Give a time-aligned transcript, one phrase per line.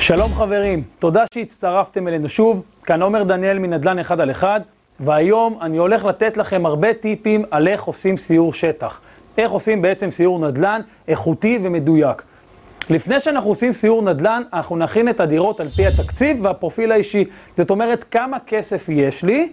[0.00, 4.60] שלום חברים, תודה שהצטרפתם אלינו שוב, כאן עומר דניאל מנדל"ן אחד על אחד,
[5.00, 9.00] והיום אני הולך לתת לכם הרבה טיפים על איך עושים סיור שטח.
[9.38, 12.22] איך עושים בעצם סיור נדל"ן איכותי ומדויק.
[12.90, 17.24] לפני שאנחנו עושים סיור נדל"ן, אנחנו נכין את הדירות על פי התקציב והפרופיל האישי.
[17.56, 19.52] זאת אומרת, כמה כסף יש לי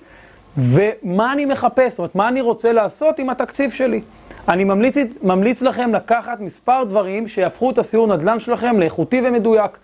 [0.58, 4.02] ומה אני מחפש, זאת אומרת, מה אני רוצה לעשות עם התקציב שלי.
[4.50, 9.78] אני ממליץ, ממליץ לכם לקחת מספר דברים שיהפכו את הסיור נדל"ן שלכם לאיכותי ומדויק.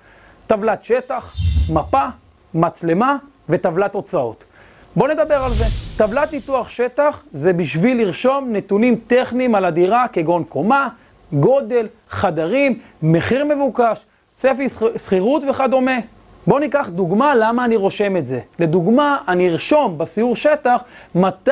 [0.53, 1.35] טבלת שטח,
[1.73, 2.05] מפה,
[2.53, 3.17] מצלמה
[3.49, 4.43] וטבלת הוצאות.
[4.95, 5.65] בואו נדבר על זה.
[5.97, 10.89] טבלת ניתוח שטח זה בשביל לרשום נתונים טכניים על הדירה כגון קומה,
[11.33, 14.67] גודל, חדרים, מחיר מבוקש, צפי
[14.97, 15.97] שכירות וכדומה.
[16.47, 18.39] בואו ניקח דוגמה למה אני רושם את זה.
[18.59, 20.83] לדוגמה, אני ארשום בסיור שטח
[21.15, 21.51] מתי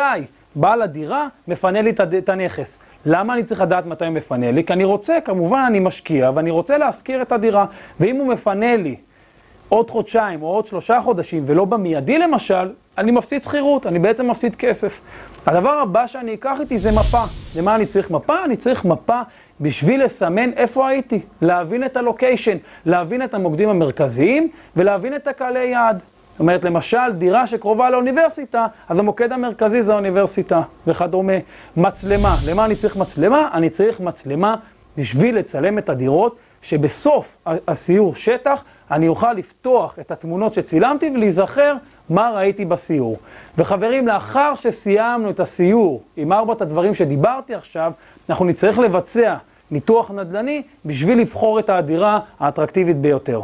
[0.55, 2.77] בעל הדירה מפנה לי את הנכס.
[3.05, 4.63] למה אני צריך לדעת מתי הוא מפנה לי?
[4.63, 7.65] כי אני רוצה, כמובן אני משקיע ואני רוצה להשכיר את הדירה.
[7.99, 8.95] ואם הוא מפנה לי
[9.69, 14.55] עוד חודשיים או עוד שלושה חודשים ולא במיידי למשל, אני מפסיד שכירות, אני בעצם מפסיד
[14.55, 15.01] כסף.
[15.45, 17.23] הדבר הבא שאני אקח איתי זה מפה.
[17.55, 18.45] למה אני צריך מפה?
[18.45, 19.21] אני צריך מפה
[19.61, 26.03] בשביל לסמן איפה הייתי, להבין את הלוקיישן, להבין את המוקדים המרכזיים ולהבין את הקהלי יעד.
[26.31, 31.33] זאת אומרת, למשל, דירה שקרובה לאוניברסיטה, אז המוקד המרכזי זה האוניברסיטה וכדומה.
[31.77, 33.49] מצלמה, למה אני צריך מצלמה?
[33.53, 34.55] אני צריך מצלמה
[34.97, 37.37] בשביל לצלם את הדירות, שבסוף
[37.67, 41.75] הסיור שטח אני אוכל לפתוח את התמונות שצילמתי ולהיזכר
[42.09, 43.17] מה ראיתי בסיור.
[43.57, 47.91] וחברים, לאחר שסיימנו את הסיור עם ארבעת הדברים שדיברתי עכשיו,
[48.29, 49.35] אנחנו נצטרך לבצע
[49.71, 53.41] ניתוח נדל"ני בשביל לבחור את הדירה האטרקטיבית ביותר.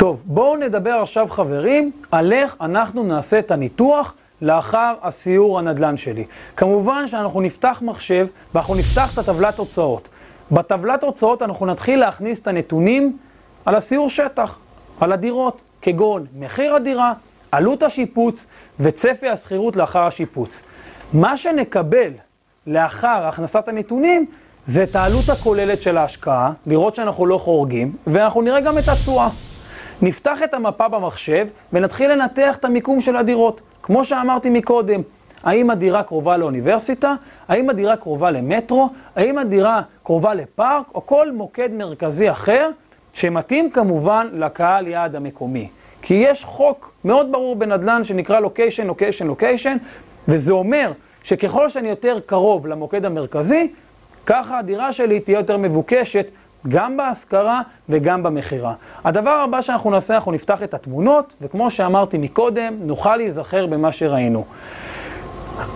[0.00, 6.24] טוב, בואו נדבר עכשיו חברים על איך אנחנו נעשה את הניתוח לאחר הסיור הנדל"ן שלי.
[6.56, 10.08] כמובן שאנחנו נפתח מחשב ואנחנו נפתח את הטבלת הוצאות.
[10.52, 13.18] בטבלת הוצאות אנחנו נתחיל להכניס את הנתונים
[13.64, 14.58] על הסיור שטח,
[15.00, 17.12] על הדירות, כגון מחיר הדירה,
[17.52, 18.46] עלות השיפוץ
[18.80, 20.62] וצפי השכירות לאחר השיפוץ.
[21.12, 22.10] מה שנקבל
[22.66, 24.26] לאחר הכנסת הנתונים
[24.66, 29.28] זה את העלות הכוללת של ההשקעה, לראות שאנחנו לא חורגים, ואנחנו נראה גם את התשואה.
[30.02, 33.60] נפתח את המפה במחשב ונתחיל לנתח את המיקום של הדירות.
[33.82, 35.02] כמו שאמרתי מקודם,
[35.44, 37.14] האם הדירה קרובה לאוניברסיטה?
[37.48, 38.88] האם הדירה קרובה למטרו?
[39.16, 40.84] האם הדירה קרובה לפארק?
[40.94, 42.70] או כל מוקד מרכזי אחר
[43.12, 45.68] שמתאים כמובן לקהל יעד המקומי.
[46.02, 49.76] כי יש חוק מאוד ברור בנדל"ן שנקרא לוקיישן, לוקיישן, לוקיישן,
[50.28, 53.72] וזה אומר שככל שאני יותר קרוב למוקד המרכזי,
[54.26, 56.26] ככה הדירה שלי תהיה יותר מבוקשת
[56.68, 58.74] גם בהשכרה וגם במכירה.
[59.04, 64.44] הדבר הבא שאנחנו נעשה, אנחנו נפתח את התמונות, וכמו שאמרתי מקודם, נוכל להיזכר במה שראינו.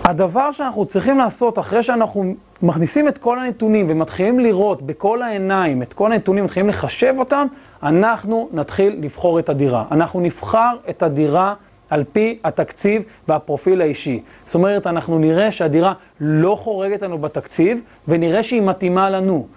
[0.03, 5.93] הדבר שאנחנו צריכים לעשות אחרי שאנחנו מכניסים את כל הנתונים ומתחילים לראות בכל העיניים את
[5.93, 7.47] כל הנתונים, מתחילים לחשב אותם,
[7.83, 9.83] אנחנו נתחיל לבחור את הדירה.
[9.91, 11.53] אנחנו נבחר את הדירה
[11.89, 14.21] על פי התקציב והפרופיל האישי.
[14.45, 19.47] זאת אומרת, אנחנו נראה שהדירה לא חורגת לנו בתקציב, ונראה שהיא מתאימה לנו.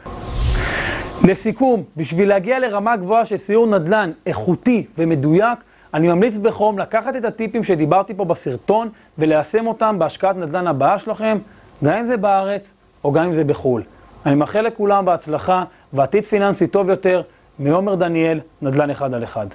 [1.24, 5.58] לסיכום, בשביל להגיע לרמה גבוהה של סיור נדל"ן איכותי ומדויק,
[5.94, 11.38] אני ממליץ בחום לקחת את הטיפים שדיברתי פה בסרטון וליישם אותם בהשקעת נדל"ן הבאה שלכם,
[11.84, 12.74] גם אם זה בארץ
[13.04, 13.82] או גם אם זה בחו"ל.
[14.26, 17.22] אני מאחל לכולם בהצלחה ועתיד פיננסי טוב יותר
[17.58, 19.46] מעומר דניאל, נדל"ן אחד על אחד.